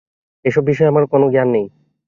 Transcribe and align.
এসব 0.45 0.63
বিষয়ে 0.69 0.91
আমার 0.91 1.03
কোনো 1.13 1.25
জ্ঞান 1.33 1.47
নেই। 1.55 1.67